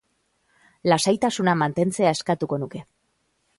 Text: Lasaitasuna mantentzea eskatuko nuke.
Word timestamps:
Lasaitasuna 0.91 1.55
mantentzea 1.61 2.17
eskatuko 2.19 2.61
nuke. 2.65 2.85